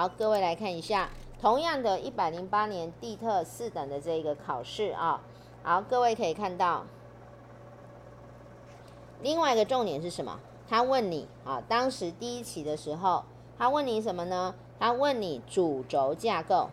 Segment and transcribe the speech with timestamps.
[0.00, 1.10] 好，各位来看一下，
[1.42, 5.20] 同样的一百零八年地特四等的这个考试啊，
[5.62, 6.86] 好，各位可以看到，
[9.20, 10.40] 另外一个重点是什么？
[10.66, 13.26] 他问你啊，当时第一期的时候，
[13.58, 14.54] 他问你什么呢？
[14.78, 16.70] 他问你主轴架构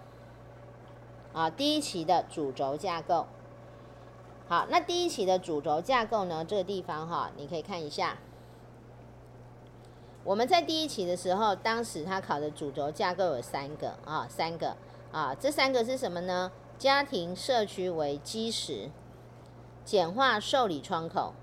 [1.34, 3.26] 啊，第一期的主轴架构。
[4.48, 6.46] 好，那第一期的主轴架构呢？
[6.46, 8.20] 这个地方哈，你可以看一下。
[10.28, 14.76] 我们在第一期的时候，当时他考的主轴架构有三个啊，三个
[15.10, 16.52] 啊，这三个是什么呢？
[16.78, 18.90] 家庭社区为基石，
[19.86, 21.34] 简化受理窗口，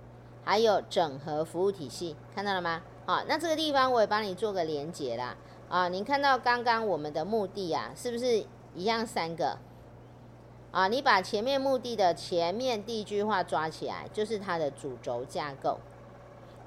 [0.45, 2.83] 还有整合服务体系，看到了吗？
[3.07, 5.35] 好，那这个地方我也帮你做个连结啦。
[5.71, 9.57] 啊，您看到刚刚我们的目的啊，是不是一样三个？
[10.73, 15.79] 啊，你把前面目的的前面第一句话抓起来，就是它的主轴架构，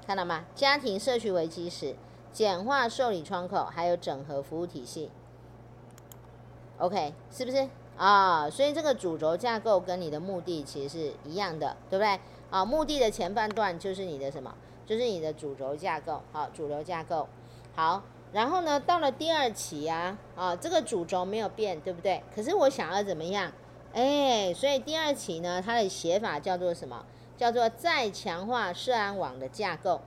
[0.04, 0.46] 看到吗？
[0.56, 1.94] 家庭社区为基石，
[2.32, 5.10] 简化受理窗口，还有整合服务体系。
[6.78, 8.48] OK，是不是啊？
[8.48, 12.20] 所以这个主轴架构跟你的目的其实是一样的，对不对？
[12.50, 14.54] 啊，目的的前半段就是你的什么？
[14.86, 16.22] 就是你的主轴架构。
[16.32, 17.28] 好，主轴架构。
[17.74, 22.22] 好，然后呢，到了第二期啊，啊，这个主轴没有变，对不对？
[22.34, 23.52] 可是我想要怎么样？
[23.92, 27.04] 哎，所以第二期呢，它的写法叫做什么？
[27.36, 30.00] 叫做再强化社安网的架构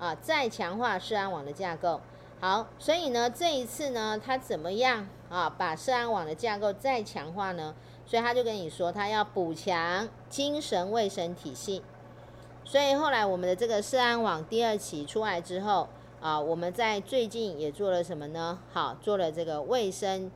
[0.00, 2.00] 啊，再强化社安网的架构。
[2.40, 5.48] 好，所以呢，这一次呢，他怎么样啊？
[5.48, 7.74] 把社安网的架构再强化呢？
[8.06, 11.82] 所以他就跟你说，他要补强精神卫生体系。
[12.64, 15.88] 所以后来我们的这个社安网第二期出来之后
[16.20, 18.58] 啊，我们在最近也做了什么呢？
[18.72, 20.30] 好，做了这个卫生。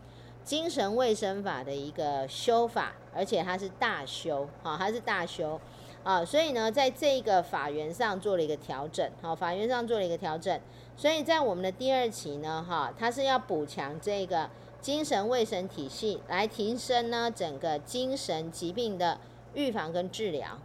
[0.44, 5.58] 精神卫生法的一个修法，而且它是大修，哈，它是大修，
[6.04, 10.60] 啊，所以呢，在这个法源上做了一个调整，好，法源上做了一个调整，
[10.98, 14.50] 所以在我们的第二期呢，哈，它是要补强这个
[14.82, 19.18] 精神卫生体系，来提升呢整个精神疾病的
[19.54, 20.58] 预防跟治疗，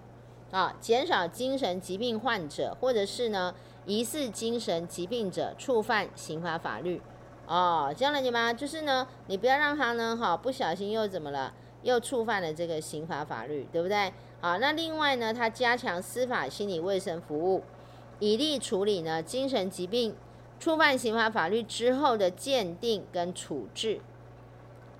[0.51, 7.01] 啊，减少精神疾病患者或者是呢疑似精神疾病者触犯刑法法律。
[7.47, 8.53] 哦，这样了解吗？
[8.53, 11.53] 就是呢，你不要让他呢，哈，不小心又怎么了？
[11.81, 14.13] 又触犯了这个刑法法律，对不对？
[14.41, 17.63] 好，那另外呢，他加强司法心理卫生服务，
[18.19, 20.15] 以利处理呢精神疾病
[20.59, 23.99] 触犯刑法法律之后的鉴定跟处置。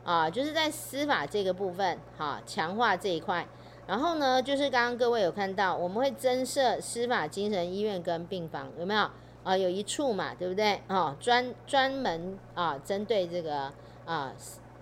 [0.03, 3.47] 啊，就是在司法这个部分，哈，强化这一块。
[3.85, 9.09] 然后呢，就是刚刚各位有看到，我们会增设司法精神医院跟病房，有没有？
[9.43, 10.81] 啊，有一处嘛，对不对？
[10.87, 13.71] 哦，专专门啊，针对这个
[14.05, 14.33] 啊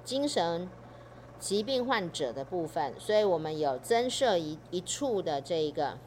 [0.04, 0.70] 精神
[1.40, 5.98] 疾病患者的部分，所以我们有增设一一处的这个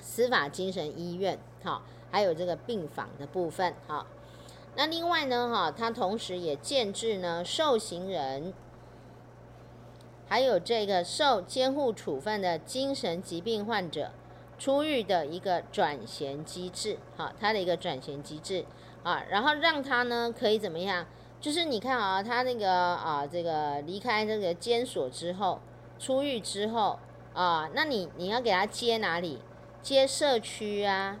[0.00, 4.06] 司法精神医院，好，还有这个病房的部分，好。
[4.76, 8.52] 那另外呢，哈，它同时也建置呢受刑人，
[10.26, 14.10] 还有这个受监护处分的精神疾病患者。
[14.58, 18.64] 出狱的一个转衔机制，好，他的一个转衔机制
[19.02, 21.06] 啊，然后让他呢可以怎么样？
[21.40, 25.60] 就是你看啊，他那个啊，这个离开这个监所之后，
[25.98, 26.98] 出狱之后
[27.34, 29.38] 啊，那你你要给他接哪里？
[29.82, 31.20] 接社区啊？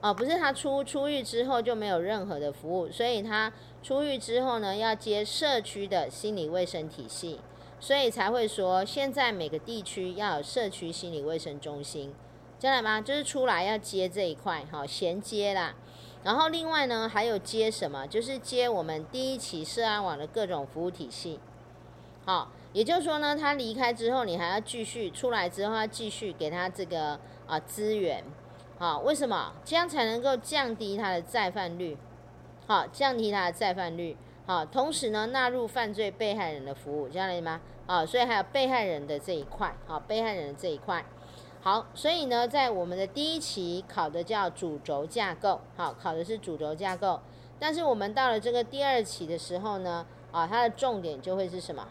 [0.00, 7.40] 哦，不是，他出出狱之后就没有任何的服务，所以他出狱之后呢，要接社区的心理卫生体系，
[7.80, 12.14] 所以才会说现在每个地区要有社区心理卫生中心。
[12.58, 13.00] 进来吗？
[13.00, 15.74] 就是出来要接这一块，哈，衔接啦。
[16.24, 18.06] 然后另外呢，还有接什么？
[18.06, 21.38] 就是接我们第一期社安网的各种服务体系。
[22.24, 28.22] 好，也就是说呢，他离开之后，你还要继续出来之后，要继续给他这个啊资源。
[28.78, 29.54] 好，为什么？
[29.64, 31.96] 这样才能够降低他的再犯率。
[32.66, 34.16] 好，降低他的再犯率。
[34.46, 37.60] 好，同时呢，纳入犯罪被害人的服务，这样吗？
[37.86, 39.74] 好，所以还有被害人的这一块。
[39.86, 41.04] 好，被害人的这一块。
[41.60, 47.20] 好，所以呢，在我们的第一期考的叫主轴架构，好，考的是主轴架构。
[47.58, 51.88] 但是我们到了这个第二期的时候呢，啊，它的重点就会是什么？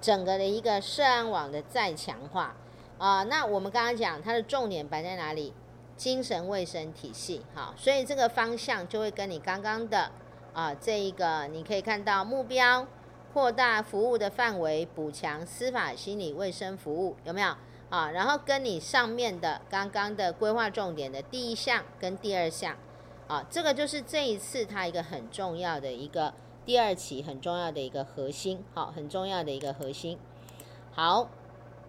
[0.00, 2.56] 整个的一个社安网的再强化
[2.98, 3.22] 啊。
[3.22, 5.54] 那我们刚刚讲它的重点摆在哪里？
[5.94, 10.10] 精神卫生体系，好，所以这个方向就会跟你刚刚的
[10.52, 12.84] 啊这一个，你可以看到目标
[13.32, 17.54] 扩大服务的范围，补强司法心理卫生服务，有没有？
[17.92, 22.74] 啊，然后跟你上面的刚刚的规划重点的第一项跟第二项，
[23.28, 26.32] 啊，这个就是这一次它一个很重要的一个
[26.64, 30.18] 第二期很重要的一个核心，好，很重要的一个核心。
[30.92, 31.28] 好，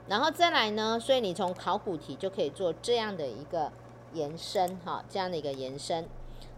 [0.10, 3.72] 然后再来呢，所以你从考古题就可以做这样的一个
[4.12, 6.06] 延伸，哈，这样的一个延伸。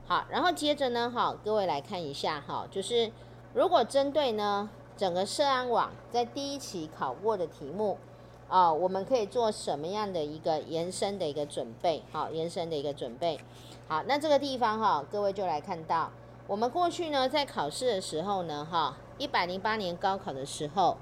[0.07, 3.11] 好，然后接着呢，好，各位来看一下，哈，就是
[3.53, 7.99] 如果针对呢整个社安网在第一期考过的题目，
[8.47, 12.03] 啊，我们可以做什么样的一个延伸的一个准备？
[12.11, 13.39] 好，延伸的一个准备。
[13.87, 16.11] 好，那这个地方哈，各位就来看到，
[16.47, 20.97] 我们过去呢在考试的时候呢，哈，一百零八年高考的时候，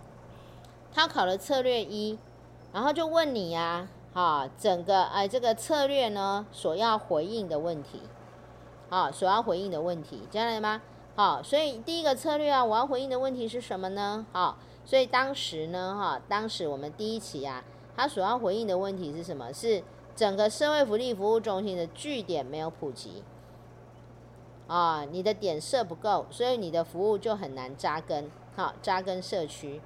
[0.94, 2.18] 他考了策略一，
[2.72, 8.02] 然后就问你呀，哈，整个哎这个策略呢所要回应的问题。
[8.90, 10.80] 啊，所要回应的问题，知道了吗？
[11.16, 14.26] 好，所以第一个策略啊，我要回应的问题是什么呢？
[14.32, 17.64] 好，所以当时呢，哈，当时我们第一期啊，
[17.96, 19.54] 他所要回应的问题是什么？
[19.54, 19.84] 是
[20.16, 23.22] 整个社会福利服务中心的据点没有普及，
[24.66, 29.82] 啊，你的点设不够，所以你的服务就很难扎根，好，扎根社区。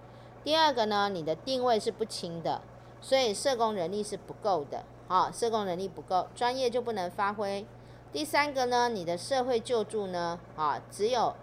[0.46, 2.62] 第二个呢，你的定位是不清的，
[3.02, 7.66] 所以社工人力是不够的，好，社工人力不够，专业就不能发挥。
[8.14, 11.36] 第三个呢，你的社会救助呢，啊，只有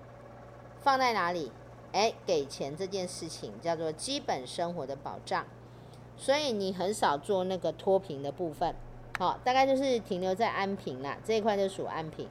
[0.80, 1.52] 放在哪里？
[1.92, 5.46] 哎，给钱这件事情叫做基本生活的保障，
[6.16, 8.74] 所以你很少做那个脱贫的部分，
[9.16, 12.28] 好，大概就是停留在安贫啦，这一块就属安贫。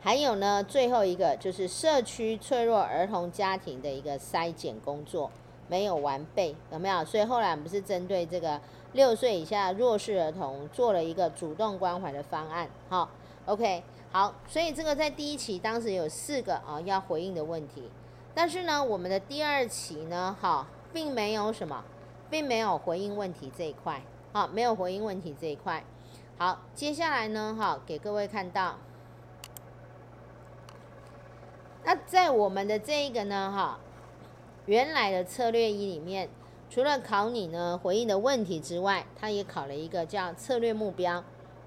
[0.00, 5.30] 还有呢，最后一个就是社区脆弱儿童家庭的一个筛检工作
[5.72, 7.02] 没有完备，有没有？
[7.04, 8.60] 所以后来我们是针对这个。
[8.94, 13.08] 六岁以下弱势儿童做了一个主动关怀的方案，好
[13.46, 17.88] ，OK，好，所以这个在第一期当时有四个啊要回应的问题，
[18.34, 21.82] 但是呢，我们的第二期呢，哈，并没有什么，
[22.28, 25.82] 并没有回应问题这一块，好，没有回应问题这一块，
[26.36, 28.76] 好，接下来呢，哈，给各位看到，
[31.82, 33.78] 那在我们的这一个呢，哈，
[34.66, 36.28] 原来的策略一里面。
[36.70, 41.22] 除了考你呢回应的问题之外，他也考了一个叫策略目标，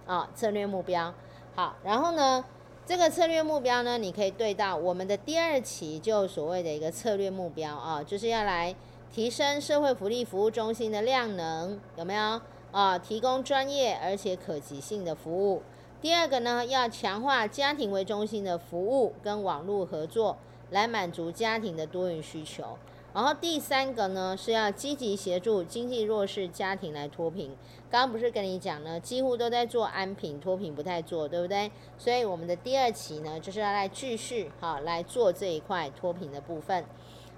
[0.08, 1.14] 啊，策略目标。
[1.54, 2.44] 好，然后呢，
[2.88, 8.76] 这个策略目标呢，你可以对到我们的第二期就所谓的一个策略目标啊，就是要来
[9.14, 12.98] 提升社会福利服务中心的量能，有没有啊？
[12.98, 15.62] 提供专业而且可及性的服务。
[16.02, 20.38] 第二个呢，要强化家庭为中心的服务跟网络合作，
[20.72, 22.78] 来满足家庭的多元需求。
[23.14, 27.56] 然后第三个呢，是要积极协助经济弱势家庭来脱贫。
[27.90, 31.72] 刚刚不是跟你讲呢，几乎都在做安贫，脱贫不太做，对不对？
[31.98, 36.84] 所以我们的第二期呢，就是要来继续哈来做这一块脱贫的部分。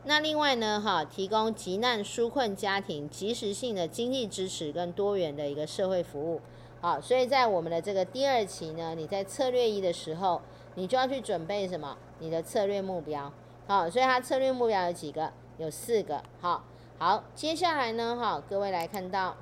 [0.06, 6.41] 那另外呢，哈提供急难纾困家庭及时性的经济支持跟多元的一个社会服务。
[6.81, 10.41] 好，所以在我们的这个第二期呢，你在策略一的时候，
[10.73, 11.95] 你就要去准备什么？
[12.19, 13.31] 你的策略目标。
[13.68, 15.34] 好，所以它策略目标有几个？
[15.58, 16.64] 有四个，好，
[17.00, 19.36] 好，接下来呢，哈，各位来看到，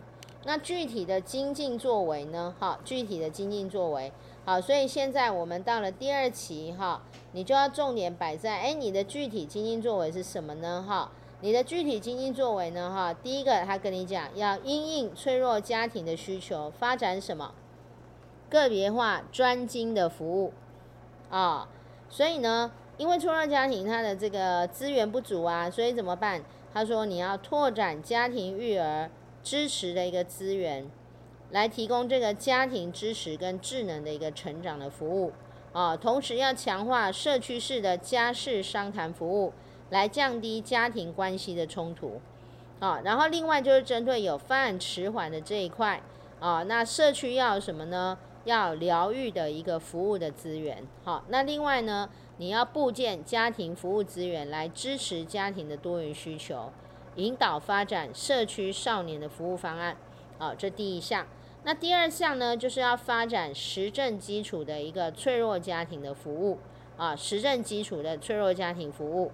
[0.46, 4.14] 那具体的精进作为呢，哈，具体的精进作为，
[4.46, 7.02] 好，所以现在我们到了第二期，哈，
[7.34, 10.86] 你就要重点摆在，哎，你的具体精进作为是什么呢？
[10.88, 11.12] 哈，
[11.42, 17.54] 你的具体精进作为呢，哈，第一个他跟你讲，要因应脆弱家庭的需求，发展什么？
[18.50, 20.54] 个别化专精的服务，
[21.30, 21.68] 啊，
[22.10, 22.72] 所以呢。
[22.98, 26.42] 因为初二家庭他的这个资源不足啊，所以怎么办？
[26.74, 29.12] 他说你要拓展家庭育儿
[29.44, 30.90] 支持的一个资源，
[31.52, 35.34] 来提供这个家庭支持跟智能的一个成长的服务
[35.74, 35.98] 啊。
[35.98, 39.52] 同时要强化社区式的家事商谈服务，
[39.90, 42.22] 来降低家庭关系的冲突
[42.80, 43.02] 啊。
[43.04, 46.02] 然后另外就是针对有发展迟缓的这一块
[46.40, 48.18] 啊，那社区要什么呢？
[48.46, 50.88] 要疗愈的一个服务的资源。
[51.04, 52.10] 好，那另外呢？
[52.38, 56.70] 你要布建家庭服务资源来支持家庭的多元需求，
[57.16, 59.96] 引导发展社区少年的服务方案。
[60.38, 61.26] 好，这第一项。
[61.64, 66.60] 那第二项呢，就是要发展实证基础的一个脆弱家庭的服务。
[66.98, 69.32] 啊，实证基础的脆弱家庭服务。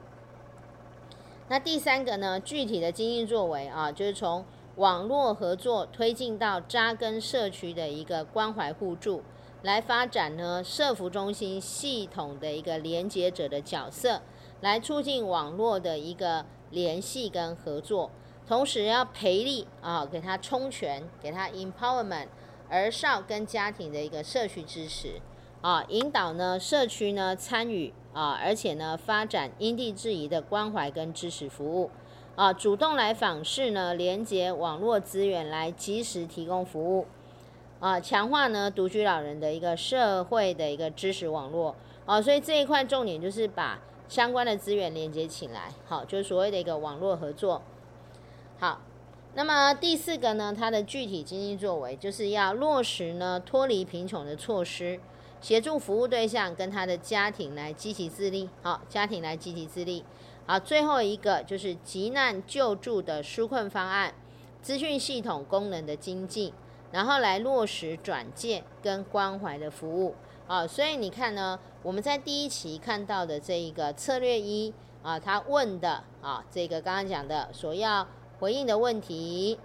[1.47, 9.21] 那第三个呢，具体的经济作为啊，就是从网络合作推进到扎根社区的一个关怀互助。
[9.63, 14.21] 来发展呢，社福中心系统的一个连接者的角色，
[14.61, 18.09] 来促进网络的一个联系跟合作，
[18.47, 22.25] 同时要培力啊，给他充权，给他 empowerment，
[22.69, 25.21] 儿少跟家庭的一个社区支持
[25.61, 31.91] 啊，引导呢社区呢参与啊，而且呢发展因地制宜的关怀跟支持服务
[32.35, 37.07] 啊，主动来访视呢，连接网络资源来及时提供服务。
[37.79, 47.63] 啊，强化呢独居老人的一个社会的一个支持网络，啊，所以这一块重点就是把相关的资源连接起来，好，就是所谓的一个网络合作。
[48.59, 48.81] 好，
[49.33, 55.00] 那么第四个呢，它的具体经济作为就是要落实呢脱离贫穷的措施，
[55.41, 60.05] 协助服务对象跟他的家庭来积极自立，好，家庭来积极自立。
[60.45, 64.13] 好，最后一个就是急难救助的纾困方案，
[64.62, 66.51] 资讯系统功能的精进，
[66.91, 70.15] 然后来落实转介跟关怀的服务。
[70.48, 78.05] 啊，所以你看呢，我们在第一期看到的这一个策略一啊，他问的啊，这个刚刚讲的所要
[78.39, 79.57] 回应的问题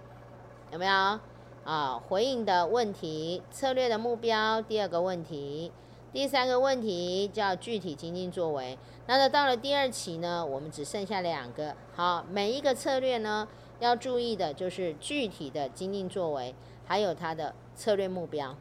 [0.71, 1.19] 有没有
[1.65, 2.01] 啊？
[2.07, 5.73] 回应的问题，策略的目标，第二个问题，
[6.17, 8.75] 第三个问题叫具体精进作为。
[9.05, 11.75] 那么到了第二期呢，我们只剩下两个。
[11.93, 13.47] 好，每一个策略呢，
[13.79, 16.55] 要注意的就是具体的精进作为，
[16.87, 18.55] 还有它的策略目标。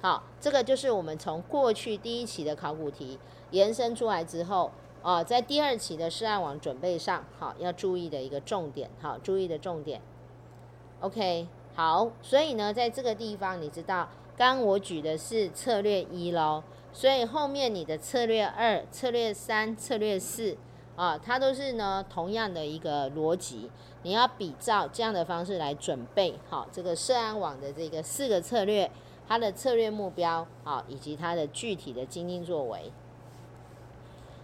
[0.00, 3.18] 好，这个就是我们从过去第一期的考古题
[3.50, 4.70] 延伸出来之后，
[5.02, 10.00] 啊，在第二期的试案网准备上，好，要注意的一个重点，好，注意的重点。
[11.00, 20.56] OK，好，所以呢，在这个地方，你知道，刚我举的是策略一喽，所以后面你的策略二、策略三、策略四，
[20.96, 23.70] 啊，它都是呢同样的一个逻辑，
[24.02, 28.90] 你要比照这样的方式来准备，好，这个涉案网的这个四个策略。
[29.28, 32.92] 它的策略目标啊，以及它的具体的经营作为，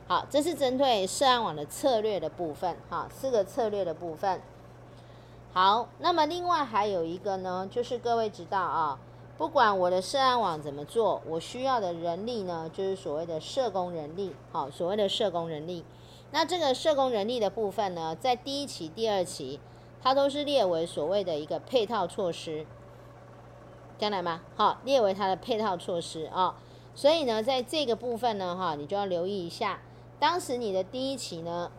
[0.07, 4.41] 好，这是针对涉案网的策略的部分，哈，四个策略的部分。
[5.53, 8.99] 好，那么另外还有一个呢，就是各位知道啊，
[9.39, 15.85] 不管我的涉案网怎么做，我需要的人力呢，就是所谓的社工人力，好，所谓的社工人力。
[16.33, 19.61] 那这个社工人力的部分呢，在第一期、第二期，
[20.03, 22.67] 它都是列为所谓的一个配套措施。
[23.97, 24.43] 将来吗？
[24.57, 26.57] 好，列为它的配套措施啊、
[26.97, 29.81] 所以呢，在这个部分呢，哈，你就要留意一下，
[30.19, 31.71] 当时你的第一期呢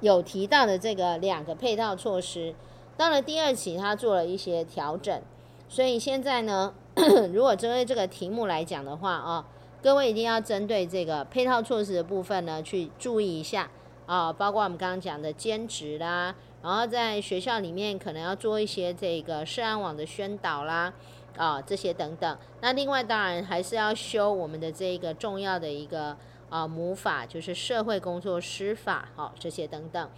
[0.00, 2.56] 有提到的这个两个配套措施，
[2.96, 5.22] 到了第二期它做了一些调整。
[5.68, 6.74] 所以现在呢，
[7.32, 9.44] 如果针对这个题目来讲的话啊、
[9.82, 13.68] 各位一定要针对这个配套措施的部分呢去注意一下
[14.06, 16.34] 啊、包括我们刚刚讲的兼职啦。
[16.62, 20.92] 然后在学校里面可能要做一些这个试案网的宣导啦，
[21.36, 22.38] 啊这些等等。
[22.60, 26.16] 那另外当然还是要修我们的这个重要的一个
[26.48, 30.10] 啊母法，就是社会工作师法，好这些等等。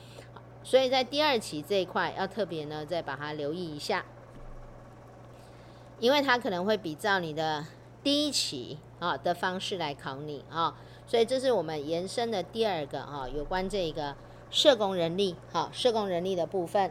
[0.62, 4.05] 所以在第二期这一块要特别呢再把它留意一下，
[6.00, 7.64] 因为它可能会比照你的
[8.02, 10.75] 第一期啊的方式来考你啊，
[11.07, 14.14] 所以这是我们延伸的第二个啊有关这个。
[14.50, 16.90] 社工人力，哈，社工人力的部分。